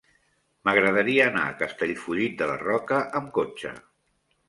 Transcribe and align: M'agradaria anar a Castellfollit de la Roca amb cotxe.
M'agradaria 0.69 1.27
anar 1.33 1.45
a 1.51 1.53
Castellfollit 1.61 2.43
de 2.43 2.51
la 2.55 2.59
Roca 2.65 3.01
amb 3.21 3.33
cotxe. 3.41 3.79